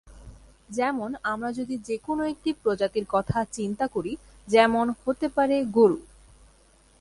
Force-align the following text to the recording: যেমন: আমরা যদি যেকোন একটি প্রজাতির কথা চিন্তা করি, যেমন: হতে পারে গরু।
যেমন: 0.69 1.09
আমরা 1.23 1.49
যদি 1.51 1.75
যেকোন 1.77 2.17
একটি 2.23 2.49
প্রজাতির 2.53 3.05
কথা 3.09 3.37
চিন্তা 3.51 3.85
করি, 3.87 4.13
যেমন: 4.47 4.85
হতে 5.03 5.27
পারে 5.27 5.55
গরু। 5.71 5.99